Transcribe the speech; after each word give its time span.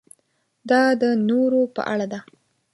دا 0.69 0.81
د 1.01 1.03
نورو 1.29 1.61
په 1.75 1.81
اړه 1.91 2.05
ده. 2.11 2.19